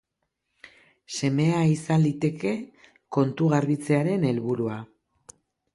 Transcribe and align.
Semea 1.17 1.59
izan 1.73 2.01
liteke 2.07 2.55
kontu-garbitzearen 3.19 4.27
helburua. 4.33 4.85